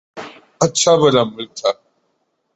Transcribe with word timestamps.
اچھا 0.61 0.91
بھلا 1.01 1.23
ملک 1.33 1.49
تھا۔ 1.57 1.69